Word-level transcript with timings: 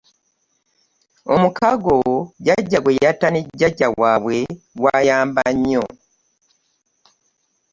Omukago 1.33 1.95
jjajja 2.43 2.79
gwe 2.81 2.93
yatta 3.03 3.27
ne 3.31 3.39
jjajja 3.45 3.87
waabwe 3.99 4.35
gwayamba 4.79 5.43
nnyo. 5.55 5.83